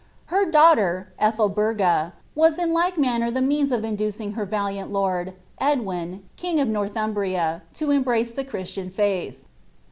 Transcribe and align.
Her 0.33 0.49
daughter, 0.49 1.13
Ethelburga, 1.21 2.13
was 2.33 2.57
in 2.57 2.73
like 2.73 2.97
man 2.97 3.19
ner 3.21 3.29
the 3.29 3.39
means 3.39 3.71
of 3.71 3.83
inducing 3.83 4.31
her 4.31 4.45
valiant 4.45 4.91
lord, 4.91 5.33
Edwin, 5.59 6.23
king 6.37 6.59
of 6.59 6.67
Northum 6.67 7.13
bria, 7.13 7.61
to 7.75 7.91
embrace 7.91 8.33
the 8.33 8.43
Christian 8.43 8.89
faith. 8.89 9.37